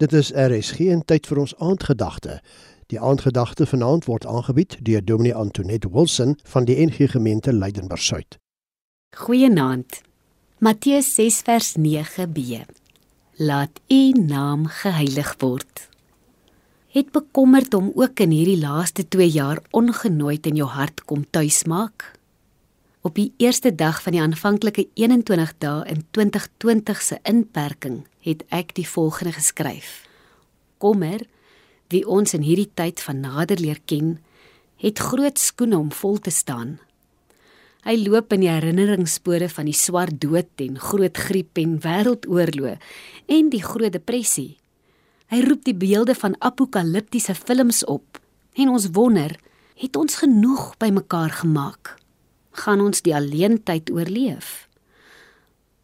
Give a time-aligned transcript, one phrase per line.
[0.00, 2.38] Dit is RSG en tyd vir ons aandgedagte.
[2.88, 8.38] Die aandgedagte vanaand word aangebied deur Dominee Antoinette Wilson van die NG Gemeente Leidenburg Suid.
[9.16, 10.00] Goeienaand.
[10.64, 12.62] Matteus 6 vers 9b.
[13.36, 15.84] Laat U naam geheilig word.
[16.96, 22.08] Het bekommerd om ook in hierdie laaste 2 jaar ongenooid in jou hart kom tuismaak?
[23.02, 28.74] Op die eerste dag van die aanvanklike 21 dae in 2020 se inperking het ek
[28.76, 30.02] die volgende geskryf:
[30.76, 31.22] Kommer,
[31.88, 34.18] wie ons in hierdie tyd van nader leer ken,
[34.76, 36.76] het groot skoene om vol te staan.
[37.88, 42.74] Hy loop in die herinneringsspore van die swart dood en groot griep en wêreldoorloë
[43.32, 44.58] en die groot depressie.
[45.32, 48.20] Hy roep die beelde van apokaliptiese films op
[48.60, 49.32] en ons wonder,
[49.80, 51.96] het ons genoeg bymekaar gemaak?
[52.50, 54.68] Gaan ons die alleentyd oorleef.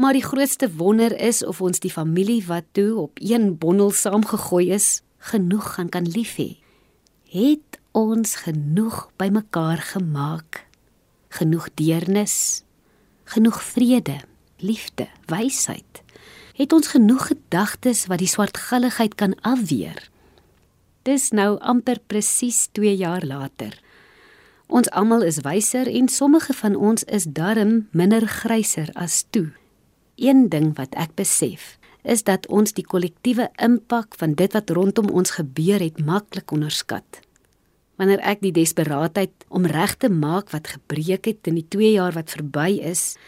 [0.00, 4.70] Maar die grootste wonder is of ons die familie wat toe op een bondel saamgegooi
[4.72, 6.56] is, genoeg gaan kan lief hê.
[7.30, 10.64] Het ons genoeg bymekaar gemaak?
[11.28, 12.64] Genoeg deernis,
[13.24, 14.16] genoeg vrede,
[14.56, 16.02] liefde, wysheid.
[16.56, 20.08] Het ons genoeg gedagtes wat die swartgalligheid kan afweer?
[21.08, 23.76] Dis nou amper presies 2 jaar later.
[24.70, 29.48] Ons almal is wyser en sommige van ons is darm minder gryser as toe.
[30.14, 31.74] Een ding wat ek besef,
[32.06, 37.18] is dat ons die kollektiewe impak van dit wat rondom ons gebeur het maklik onderskat.
[37.98, 42.14] Wanneer ek die desperaatheid om reg te maak wat gebreek het in die 2 jaar
[42.14, 43.18] wat verby is,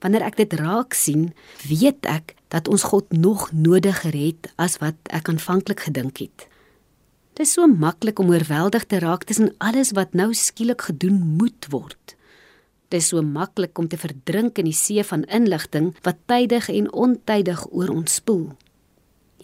[0.00, 1.28] wanneer ek dit raak sien,
[1.68, 6.48] weet ek dat ons God nog nodiger het as wat ek aanvanklik gedink het.
[7.36, 11.66] Dit is so maklik om oorweldig te raak tussen alles wat nou skielik gedoen moet
[11.68, 12.14] word.
[12.88, 16.88] Dit is so maklik om te verdrink in die see van inligting wat tydig en
[16.92, 18.48] ontydig oor ons spoel.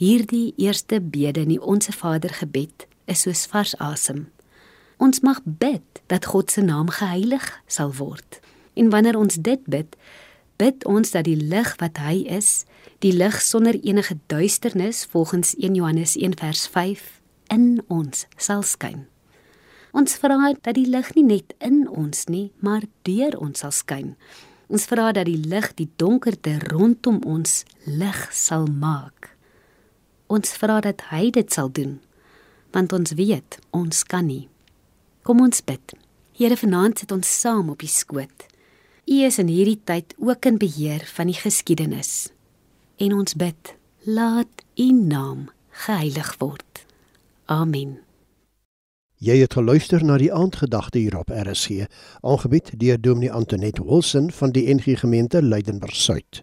[0.00, 4.24] Hierdie eerste bede in die Onse Vader gebed is soos vars asem.
[4.96, 8.40] Ons mag bid dat God se naam geheilig sal word.
[8.72, 9.96] En wanneer ons dit bid,
[10.56, 12.62] bid ons dat die lig wat hy is,
[13.04, 17.20] die lig sonder enige duisternis volgens 1 Johannes 1 vers 5
[17.52, 19.06] in ons sal skyn.
[19.92, 24.14] Ons vra dat die lig nie net in ons nie, maar deur ons sal skyn.
[24.72, 29.34] Ons vra dat die lig die donkerte rondom ons lig sal maak.
[30.32, 31.98] Ons vra dat hy dit sal doen,
[32.72, 34.46] want ons weet ons kan nie.
[35.22, 35.92] Kom ons bid.
[36.32, 38.48] Here vanaand sit ons saam op die skoot.
[39.04, 42.30] U is in hierdie tyd ook in beheer van die geskiedenis.
[42.96, 43.74] En ons bid,
[44.08, 45.50] laat U naam
[45.84, 46.86] geheilig word.
[47.52, 47.98] Amen.
[49.20, 51.84] Jy het geluister na die aandgedagte hier op RSC,
[52.24, 56.42] aangebied deur Dominee Antoinette Wilson van die NG Gemeente Leidenburg Suid.